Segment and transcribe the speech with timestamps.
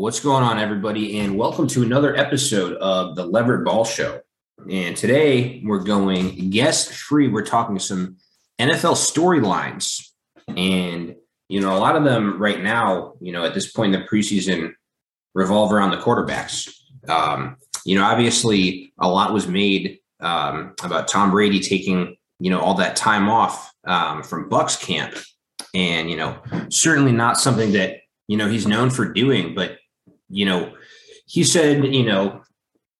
[0.00, 1.20] What's going on, everybody?
[1.20, 4.22] And welcome to another episode of the Leverett Ball Show.
[4.66, 7.28] And today we're going guest free.
[7.28, 8.16] We're talking some
[8.58, 10.08] NFL storylines.
[10.48, 11.16] And,
[11.50, 14.06] you know, a lot of them right now, you know, at this point in the
[14.06, 14.72] preseason
[15.34, 16.74] revolve around the quarterbacks.
[17.06, 22.60] Um, you know, obviously a lot was made um, about Tom Brady taking, you know,
[22.60, 25.14] all that time off um, from Bucks camp.
[25.74, 26.38] And, you know,
[26.70, 29.76] certainly not something that, you know, he's known for doing, but,
[30.30, 30.72] you know,
[31.26, 32.42] he said, you know,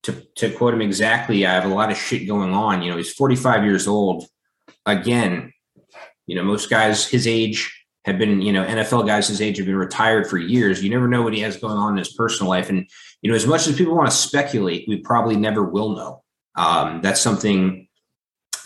[0.05, 2.83] to, to quote him exactly, I have a lot of shit going on.
[2.83, 4.27] You know, he's 45 years old.
[4.87, 5.53] Again,
[6.27, 9.67] you know, most guys his age have been, you know, NFL guys his age have
[9.67, 10.83] been retired for years.
[10.83, 12.71] You never know what he has going on in his personal life.
[12.71, 12.89] And,
[13.21, 16.23] you know, as much as people want to speculate, we probably never will know.
[16.57, 17.89] Um, that's something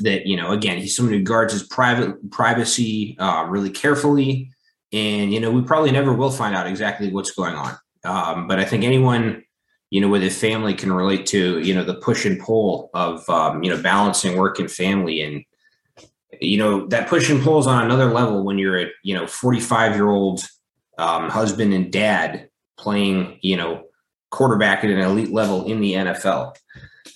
[0.01, 4.51] that, you know, again, he's someone who guards his private privacy uh, really carefully.
[4.93, 7.77] And, you know, we probably never will find out exactly what's going on.
[8.05, 9.45] Um, but I think anyone
[9.95, 13.29] you know, with a family can relate to, you know, the push and pull of,
[13.31, 15.21] um, you know, balancing work and family.
[15.21, 15.45] And,
[16.41, 19.29] you know, that push and pull is on another level when you're a, you know,
[19.29, 20.41] 45 year old
[20.99, 23.85] um, husband and dad playing, you know,
[24.33, 26.57] quarterback at an elite level in the NFL.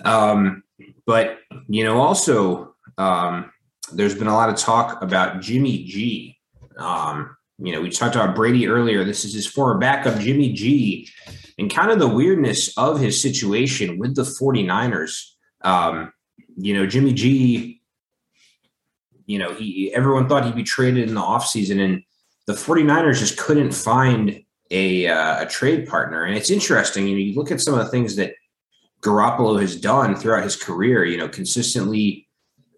[0.04, 0.62] Um,
[1.04, 3.50] but, you know, also, um,
[3.92, 6.38] there's been a lot of talk about Jimmy G.
[6.76, 9.04] Um, you know, we talked about Brady earlier.
[9.04, 11.08] This is his former backup, Jimmy G
[11.58, 15.32] and kind of the weirdness of his situation with the 49ers.
[15.62, 16.12] Um,
[16.56, 17.82] you know, Jimmy G,
[19.26, 22.02] you know, he everyone thought he'd be traded in the offseason, and
[22.46, 26.24] the 49ers just couldn't find a, uh, a trade partner.
[26.24, 28.34] And it's interesting, you know, you look at some of the things that
[29.02, 32.28] Garoppolo has done throughout his career, you know, consistently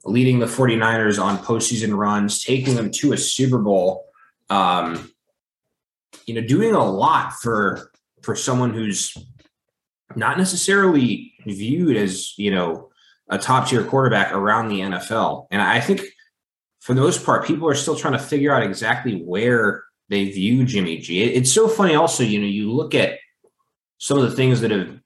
[0.04, 4.06] leading the 49ers on postseason runs, taking them to a Super Bowl,
[4.50, 5.10] um,
[6.26, 7.90] you know, doing a lot for
[8.22, 9.16] for someone who's
[10.16, 12.90] not necessarily viewed as you know
[13.28, 15.46] a top tier quarterback around the NFL.
[15.50, 16.02] And I think
[16.80, 20.64] for the most part, people are still trying to figure out exactly where they view
[20.64, 21.22] Jimmy G.
[21.22, 21.94] It's so funny.
[21.94, 23.18] Also, you know, you look at
[23.98, 24.98] some of the things that have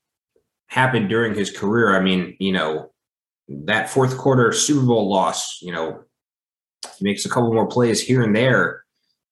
[0.68, 1.94] happened during his career.
[1.94, 2.92] I mean, you know,
[3.48, 5.60] that fourth quarter Super Bowl loss.
[5.60, 6.04] You know,
[6.98, 8.83] he makes a couple more plays here and there.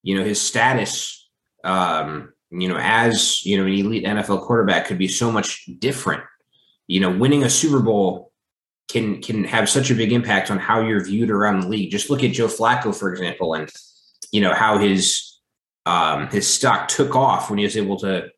[0.03, 1.23] You know, his status
[1.65, 6.23] um, you know, as you know, an elite NFL quarterback could be so much different.
[6.87, 8.33] You know, winning a Super Bowl
[8.91, 11.91] can can have such a big impact on how you're viewed around the league.
[11.91, 13.71] Just look at Joe Flacco, for example, and
[14.33, 15.39] you know how his
[15.87, 18.29] um, his stock took off when he was able to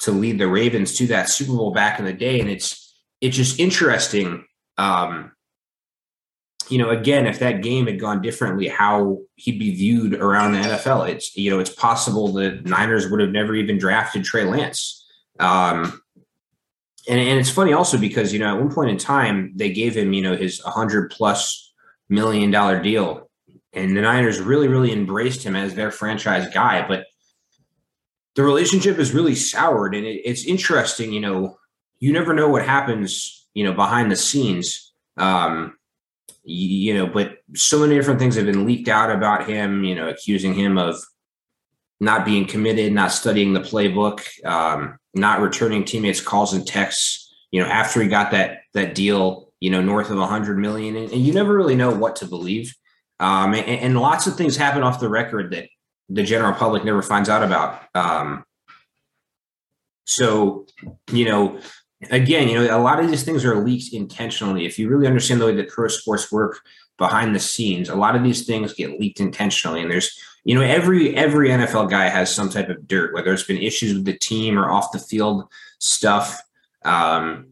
[0.00, 3.36] to lead the Ravens to that Super Bowl back in the day, and it's it's
[3.36, 4.46] just interesting
[4.78, 5.32] um,
[6.70, 10.58] you know, again, if that game had gone differently, how he'd be viewed around the
[10.58, 11.08] NFL.
[11.08, 15.06] It's you know, it's possible that Niners would have never even drafted Trey Lance.
[15.38, 16.02] Um,
[17.08, 19.96] and, and it's funny also because you know at one point in time they gave
[19.96, 21.72] him you know his 100 plus
[22.08, 23.28] million dollar deal
[23.72, 27.06] and the niners really really embraced him as their franchise guy but
[28.34, 31.56] the relationship is really soured and it, it's interesting you know
[31.98, 35.77] you never know what happens you know behind the scenes um,
[36.50, 40.08] you know, but so many different things have been leaked out about him, you know,
[40.08, 40.96] accusing him of
[42.00, 47.60] not being committed, not studying the playbook, um, not returning teammates' calls and texts, you
[47.60, 50.96] know, after he got that that deal, you know, north of a hundred million.
[50.96, 52.74] And, and, you never really know what to believe.
[53.20, 55.68] Um, and, and, lots of things happen off the record that
[56.08, 57.82] the general public never finds out about.
[57.94, 58.44] Um,
[60.06, 60.66] so,
[61.12, 61.60] you know,
[62.10, 64.66] again, you know, a lot of these things are leaked intentionally.
[64.66, 66.60] If you really understand the way that pro sports work
[66.96, 69.82] behind the scenes, a lot of these things get leaked intentionally.
[69.82, 73.42] And there's, you know, every every NFL guy has some type of dirt, whether it's
[73.42, 75.48] been issues with the team or off the field
[75.78, 76.40] stuff.
[76.84, 77.48] Um,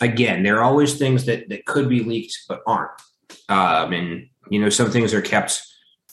[0.00, 2.92] again, there are always things that that could be leaked but aren't.
[3.48, 5.62] Um, and you know, some things are kept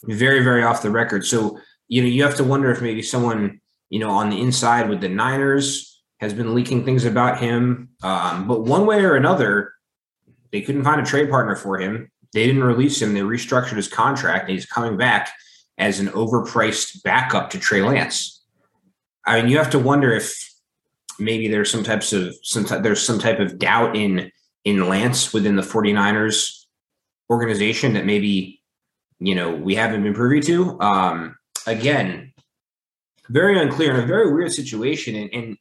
[0.03, 1.25] very, very off the record.
[1.25, 4.89] So, you know, you have to wonder if maybe someone, you know, on the inside
[4.89, 5.90] with the Niners
[6.21, 7.89] has been leaking things about him.
[8.03, 9.73] Um, but one way or another,
[10.51, 12.11] they couldn't find a trade partner for him.
[12.33, 13.13] They didn't release him.
[13.13, 15.33] They restructured his contract, and he's coming back
[15.77, 18.41] as an overpriced backup to Trey Lance.
[19.25, 20.33] I mean, you have to wonder if
[21.19, 24.31] maybe there's some types of some there's some type of doubt in
[24.63, 26.65] in Lance within the 49ers
[27.29, 28.61] organization that maybe
[29.19, 30.79] you know we haven't been privy to.
[30.79, 31.35] Um,
[31.67, 32.31] again,
[33.29, 35.15] very unclear and a very weird situation.
[35.15, 35.57] And, and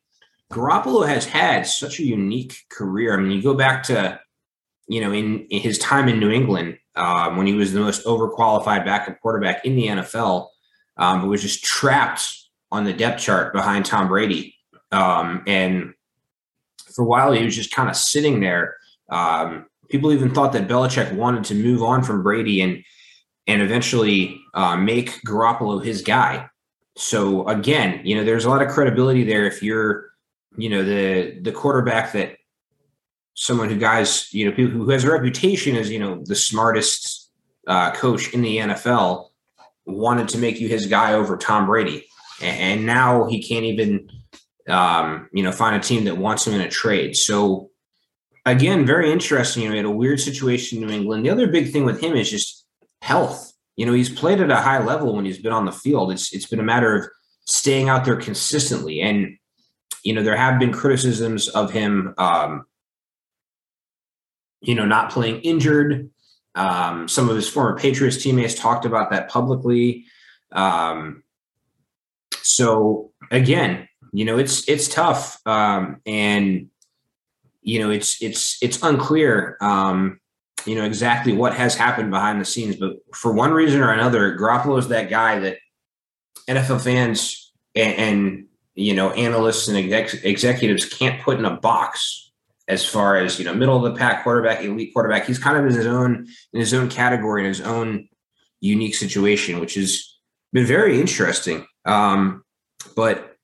[0.53, 3.15] Garoppolo has had such a unique career.
[3.15, 4.19] I mean, you go back to,
[4.89, 8.05] you know, in, in his time in New England um, when he was the most
[8.05, 10.49] overqualified backup quarterback in the NFL,
[10.97, 12.37] um, but was just trapped
[12.73, 14.57] on the depth chart behind Tom Brady.
[14.91, 15.95] Um, and
[16.93, 18.77] for a while, he was just kind of sitting there.
[19.09, 22.85] Um, people even thought that Belichick wanted to move on from Brady and
[23.47, 26.49] and eventually uh, make Garoppolo his guy.
[26.97, 30.10] So again, you know, there's a lot of credibility there if you're,
[30.63, 32.37] you know, the the quarterback that
[33.35, 37.31] someone who guys, you know, people who has a reputation as, you know, the smartest
[37.67, 39.29] uh, coach in the NFL
[39.87, 42.07] wanted to make you his guy over Tom Brady.
[42.43, 44.11] And now he can't even,
[44.69, 47.17] um, you know, find a team that wants him in a trade.
[47.17, 47.71] So
[48.45, 49.63] again, very interesting.
[49.63, 51.25] You know, he had a weird situation in New England.
[51.25, 52.67] The other big thing with him is just
[53.03, 53.53] health.
[53.77, 56.13] You know, he's played at a high level when he's been on the field.
[56.13, 57.07] It's it's been a matter of
[57.47, 59.01] staying out there consistently.
[59.01, 59.39] And
[60.03, 62.67] you know, there have been criticisms of him, um,
[64.61, 66.11] you know, not playing injured.
[66.55, 70.05] Um, some of his former Patriots teammates talked about that publicly.
[70.53, 71.23] Um,
[72.43, 76.69] so again, you know, it's it's tough, um, and
[77.63, 80.21] you know, it's it's it's unclear, um,
[80.67, 82.77] you know, exactly what has happened behind the scenes.
[82.77, 85.59] But for one reason or another, Garoppolo is that guy that
[86.49, 88.47] NFL fans and, and
[88.81, 92.33] you know analysts and exec- executives can't put in a box
[92.67, 95.27] as far as you know middle of the pack quarterback, elite quarterback.
[95.27, 98.09] He's kind of in his own in his own category in his own
[98.61, 100.19] unique situation, which has
[100.53, 101.67] been very interesting.
[101.85, 102.43] Um,
[102.97, 103.37] but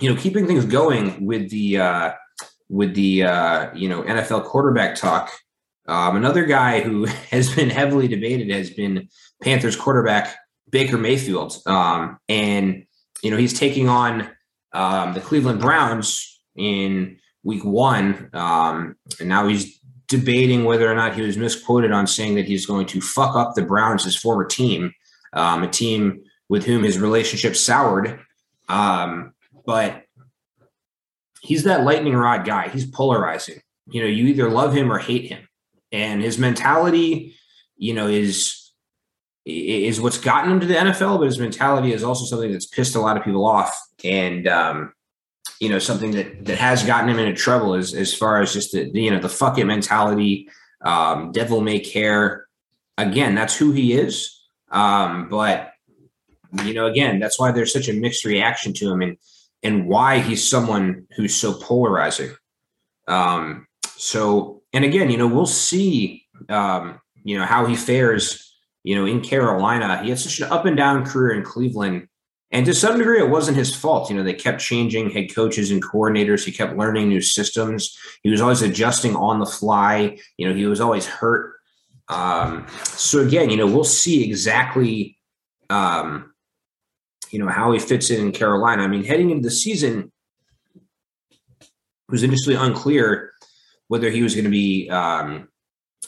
[0.00, 2.12] you know, keeping things going with the uh,
[2.68, 5.30] with the uh, you know NFL quarterback talk.
[5.86, 9.08] Um, another guy who has been heavily debated has been
[9.42, 10.34] Panthers quarterback
[10.70, 12.86] Baker Mayfield, um, and
[13.22, 14.30] you know he's taking on
[14.74, 21.14] um, the Cleveland Browns in Week One, um, and now he's debating whether or not
[21.14, 24.44] he was misquoted on saying that he's going to fuck up the Browns, his former
[24.44, 24.92] team,
[25.32, 28.20] um, a team with whom his relationship soured.
[28.68, 29.32] Um,
[29.64, 30.04] but
[31.40, 32.68] he's that lightning rod guy.
[32.68, 33.60] He's polarizing.
[33.86, 35.48] You know, you either love him or hate him.
[35.92, 37.34] And his mentality,
[37.76, 38.63] you know, is
[39.44, 42.94] is what's gotten him to the NFL, but his mentality is also something that's pissed
[42.94, 43.78] a lot of people off.
[44.02, 44.92] And um,
[45.60, 48.72] you know, something that that has gotten him into trouble as as far as just
[48.72, 50.48] the, the you know the fuck it mentality,
[50.82, 52.46] um, devil may care.
[52.96, 54.40] Again, that's who he is.
[54.70, 55.72] Um, but
[56.64, 59.02] you know, again, that's why there's such a mixed reaction to him.
[59.02, 59.16] And
[59.64, 62.30] and why he's someone who's so polarizing.
[63.08, 63.66] Um,
[63.96, 68.53] so, and again, you know, we'll see, um, you know, how he fares,
[68.84, 70.02] you know, in Carolina.
[70.02, 72.08] He had such an up and down career in Cleveland.
[72.52, 74.08] And to some degree, it wasn't his fault.
[74.08, 76.44] You know, they kept changing head coaches and coordinators.
[76.44, 77.98] He kept learning new systems.
[78.22, 80.18] He was always adjusting on the fly.
[80.36, 81.54] You know, he was always hurt.
[82.08, 85.18] Um, so again, you know, we'll see exactly
[85.70, 86.34] um,
[87.30, 88.82] you know how he fits in in Carolina.
[88.82, 90.12] I mean, heading into the season,
[90.76, 91.68] it
[92.08, 93.32] was initially unclear
[93.88, 95.48] whether he was going to be, um,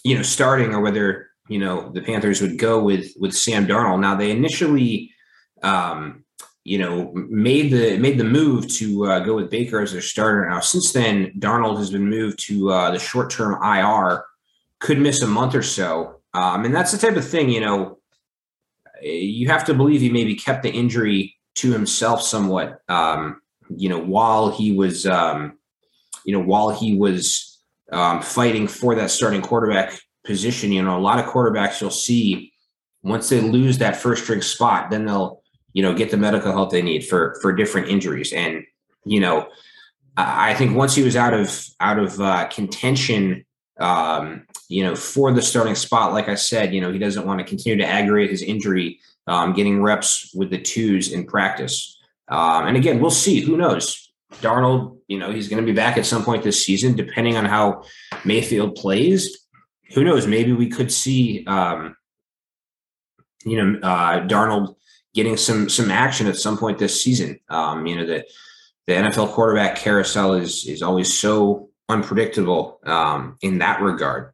[0.05, 4.00] you know, starting or whether you know the Panthers would go with with Sam Darnold.
[4.00, 5.12] Now they initially,
[5.62, 6.25] um,
[6.64, 10.48] you know, made the made the move to uh, go with Baker as their starter.
[10.48, 14.25] Now since then, Darnold has been moved to uh, the short term IR,
[14.81, 17.98] could miss a month or so, um, and that's the type of thing you know
[19.03, 22.81] you have to believe he maybe kept the injury to himself somewhat.
[22.88, 25.58] Um, you know, while he was, um,
[26.24, 27.60] you know, while he was
[27.93, 30.73] um, fighting for that starting quarterback position.
[30.73, 32.53] You know, a lot of quarterbacks you'll see
[33.03, 35.41] once they lose that first string spot, then they'll,
[35.73, 38.33] you know, get the medical help they need for for different injuries.
[38.33, 38.65] And
[39.05, 39.49] you know,
[40.17, 43.47] I think once he was out of out of uh, contention
[43.79, 47.41] um, you know, for the starting spot, like I said, you know, he doesn't want
[47.41, 51.99] to continue to aggravate his injury, um, getting reps with the twos in practice.
[52.29, 53.41] Um, and again, we'll see.
[53.41, 54.11] Who knows?
[54.35, 57.45] Darnold, you know, he's going to be back at some point this season, depending on
[57.45, 57.85] how
[58.25, 59.45] Mayfield plays.
[59.94, 60.26] Who knows?
[60.26, 61.96] Maybe we could see, um,
[63.44, 64.76] you know, uh, Darnold
[65.14, 67.40] getting some some action at some point this season.
[67.48, 68.24] Um, you know, the
[68.86, 74.32] the NFL quarterback carousel is is always so unpredictable um, in that regard.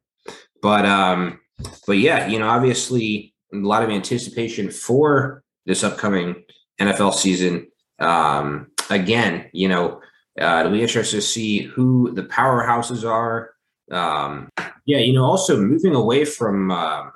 [0.60, 1.40] But um,
[1.86, 6.44] but yeah, you know, obviously a lot of anticipation for this upcoming
[6.80, 7.68] NFL season.
[7.98, 10.00] Um, again, you know,
[10.40, 13.50] uh, it'll be interesting to see who the powerhouses are.
[13.90, 14.48] Um,
[14.84, 17.10] yeah, you know, also moving away from uh,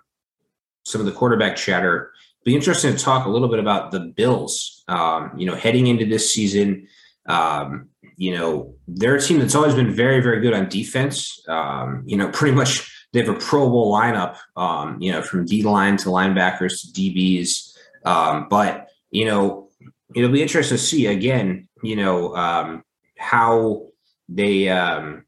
[0.85, 2.13] some of the quarterback chatter,
[2.45, 4.85] be interesting to talk a little bit about the Bills.
[4.89, 6.87] Um, you know, heading into this season,
[7.29, 11.43] um, you know, they're a team that's always been very, very good on defense.
[11.49, 15.45] Um, you know, pretty much they have a Pro Bowl lineup, um, you know, from
[15.45, 17.77] D line to linebackers to DBs.
[18.05, 19.69] Um, but, you know,
[20.15, 22.85] it'll be interesting to see again, you know, um,
[23.19, 23.89] how
[24.29, 25.26] they um,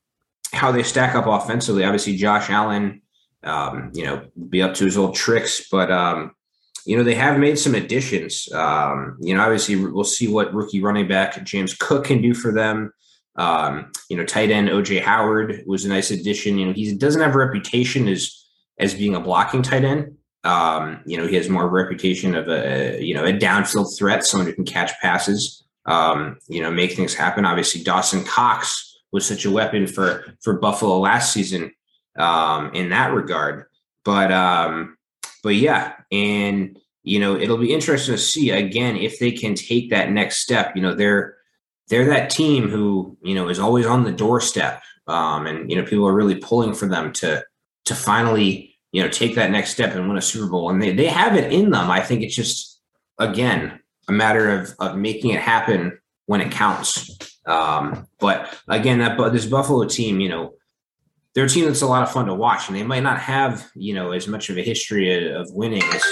[0.58, 1.84] how they stack up offensively.
[1.84, 3.00] Obviously, Josh Allen,
[3.44, 6.32] um, you know, be up to his old tricks, but um,
[6.84, 8.50] you know they have made some additions.
[8.52, 12.52] Um, you know, obviously we'll see what rookie running back James Cook can do for
[12.52, 12.92] them.
[13.36, 16.58] Um, you know, tight end OJ Howard was a nice addition.
[16.58, 18.44] You know, he doesn't have a reputation as
[18.78, 20.16] as being a blocking tight end.
[20.44, 24.46] Um, you know, he has more reputation of a you know a downfield threat, someone
[24.48, 25.64] who can catch passes.
[25.86, 27.44] Um, you know, make things happen.
[27.44, 31.72] Obviously, Dawson Knox was such a weapon for for Buffalo last season
[32.18, 33.66] um, in that regard.
[34.04, 34.96] But um,
[35.42, 39.90] but yeah, and you know, it'll be interesting to see again if they can take
[39.90, 40.74] that next step.
[40.76, 41.36] You know, they're
[41.88, 45.84] they're that team who you know is always on the doorstep, um, and you know
[45.84, 47.44] people are really pulling for them to
[47.86, 50.92] to finally you know take that next step and win a Super Bowl, and they
[50.92, 51.90] they have it in them.
[51.90, 52.80] I think it's just
[53.18, 57.37] again a matter of of making it happen when it counts.
[57.48, 60.54] Um, but again, that but this Buffalo team, you know,
[61.34, 63.68] they're a team that's a lot of fun to watch, and they might not have
[63.74, 66.04] you know as much of a history of winning as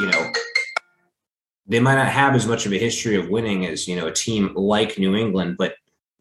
[0.00, 0.32] you know
[1.66, 4.12] they might not have as much of a history of winning as you know a
[4.12, 5.74] team like New England, but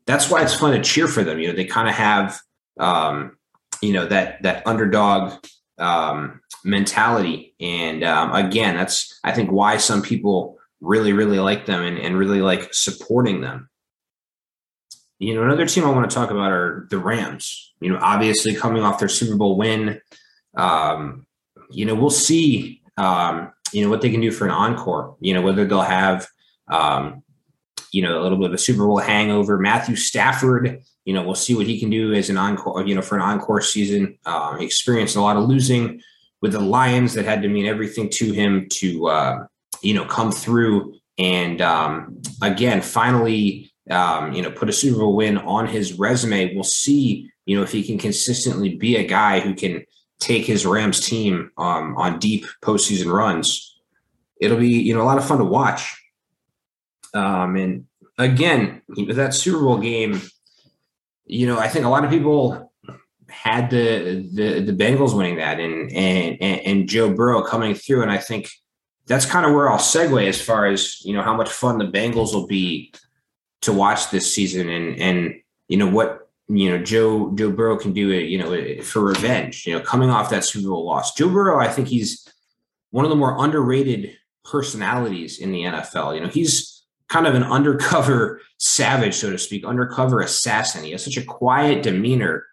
[0.06, 1.40] that's why it's fun to cheer for them.
[1.40, 2.40] You know, they kind of have
[2.80, 3.38] um,
[3.82, 5.46] you know that that underdog
[5.78, 11.82] um, mentality, and um, again, that's I think why some people really really like them
[11.82, 13.70] and, and really like supporting them.
[15.24, 17.74] You know, another team I want to talk about are the Rams.
[17.80, 20.02] You know, obviously coming off their Super Bowl win.
[20.56, 21.26] Um,
[21.72, 25.16] you know, we'll see um, you know what they can do for an encore.
[25.20, 26.28] You know whether they'll have
[26.68, 27.24] um,
[27.92, 29.58] you know a little bit of a Super Bowl hangover.
[29.58, 32.86] Matthew Stafford, you know we'll see what he can do as an encore.
[32.86, 36.02] You know for an encore season, um, he experienced a lot of losing
[36.42, 39.48] with the Lions that had to mean everything to him to uh,
[39.82, 45.16] you know come through and um, again finally um, you know put a Super Bowl
[45.16, 46.54] win on his resume.
[46.54, 49.84] We'll see you know if he can consistently be a guy who can
[50.20, 53.80] take his Rams team um, on deep postseason runs,
[54.40, 56.00] it'll be you know a lot of fun to watch.
[57.14, 57.86] Um, and
[58.18, 60.22] again, that Super Bowl game,
[61.26, 62.72] you know, I think a lot of people
[63.30, 68.12] had the the the Bengals winning that and and and Joe Burrow coming through, and
[68.12, 68.50] I think
[69.08, 71.86] that's kind of where I'll segue as far as you know how much fun the
[71.86, 72.94] Bengals will be
[73.64, 75.36] to watch this season, and and
[75.68, 79.66] you know what you know Joe Joe Burrow can do it, you know, for revenge.
[79.66, 82.28] You know, coming off that Super Bowl loss, Joe Burrow, I think he's
[82.92, 84.16] one of the more underrated
[84.46, 86.16] personalities in the NFL.
[86.16, 90.84] You know, he's kind of an undercover savage, so to speak, undercover assassin.
[90.84, 92.46] He has such a quiet demeanor,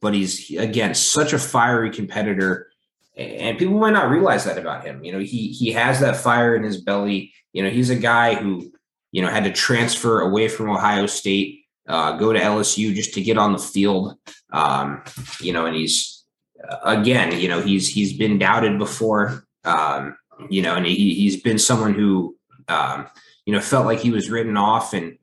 [0.00, 2.70] but he's again such a fiery competitor.
[3.16, 5.02] And people might not realize that about him.
[5.02, 7.32] You know, he he has that fire in his belly.
[7.52, 8.72] You know, he's a guy who,
[9.12, 13.22] you know, had to transfer away from Ohio State uh, go to LSU just to
[13.22, 14.14] get on the field.
[14.52, 15.02] Um,
[15.40, 16.22] you know, and he's
[16.68, 19.44] uh, again, you know, he's he's been doubted before.
[19.64, 20.16] Um,
[20.50, 22.36] you know, and he he's been someone who
[22.68, 23.06] um,
[23.46, 25.18] you know felt like he was written off, and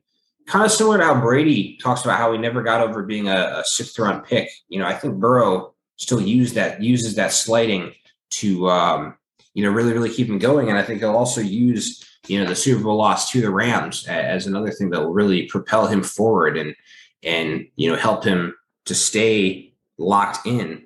[0.46, 3.60] kind of similar to how Brady talks about how he never got over being a,
[3.60, 4.50] a sixth round pick.
[4.68, 7.92] You know, I think Burrow still use that uses that slighting
[8.30, 9.16] to um,
[9.56, 12.46] you know really really keep him going, and I think he'll also use you know
[12.46, 16.02] the Super Bowl loss to the Rams as another thing that will really propel him
[16.02, 16.76] forward and
[17.22, 20.84] and you know help him to stay locked in.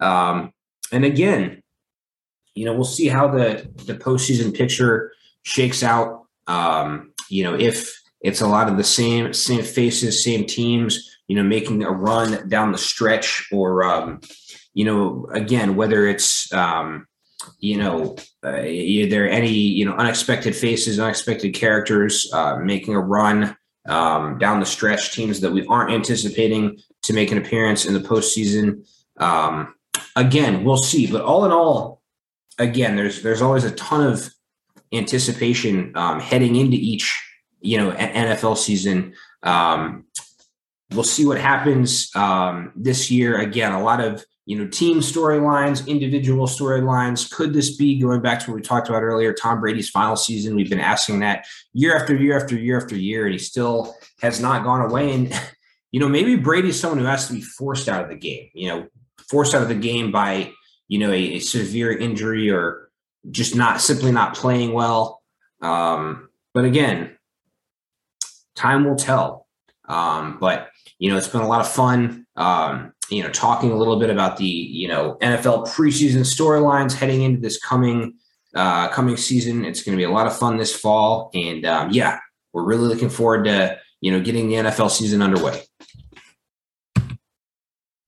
[0.00, 0.52] Um,
[0.92, 1.64] and again,
[2.54, 5.10] you know we'll see how the the postseason picture
[5.42, 6.26] shakes out.
[6.46, 11.12] Um, you know if it's a lot of the same same faces, same teams.
[11.26, 14.20] You know, making a run down the stretch, or um,
[14.74, 17.08] you know, again, whether it's um,
[17.58, 23.00] you know, uh, are there any you know unexpected faces, unexpected characters uh, making a
[23.00, 25.12] run um, down the stretch?
[25.12, 28.86] Teams that we aren't anticipating to make an appearance in the postseason.
[29.18, 29.74] Um,
[30.14, 31.10] again, we'll see.
[31.10, 32.02] But all in all,
[32.58, 34.28] again, there's there's always a ton of
[34.92, 37.22] anticipation um, heading into each
[37.60, 39.14] you know NFL season.
[39.42, 40.04] Um,
[40.92, 43.38] we'll see what happens um, this year.
[43.38, 47.30] Again, a lot of you know, team storylines, individual storylines.
[47.30, 50.54] Could this be going back to what we talked about earlier, Tom Brady's final season?
[50.54, 54.40] We've been asking that year after year after year after year, and he still has
[54.40, 55.12] not gone away.
[55.12, 55.34] And,
[55.90, 58.68] you know, maybe Brady's someone who has to be forced out of the game, you
[58.68, 58.86] know,
[59.28, 60.52] forced out of the game by,
[60.86, 62.88] you know, a, a severe injury or
[63.28, 65.22] just not simply not playing well.
[65.60, 67.16] Um, but again,
[68.54, 69.48] time will tell.
[69.88, 70.68] Um, but,
[71.00, 72.26] you know, it's been a lot of fun.
[72.36, 77.22] Um, you know, talking a little bit about the you know NFL preseason storylines heading
[77.22, 78.14] into this coming
[78.54, 79.64] uh, coming season.
[79.64, 82.18] It's going to be a lot of fun this fall, and um, yeah,
[82.52, 85.62] we're really looking forward to you know, getting the NFL season underway.